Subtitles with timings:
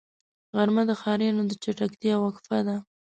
[0.55, 2.75] غرمه د ښاريانو د چټکتیا وقفه ده